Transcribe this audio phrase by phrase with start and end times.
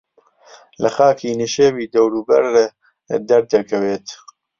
[0.81, 2.43] لە خاکی نشێوی دەوروبەر
[3.29, 4.07] دەردەکەوێت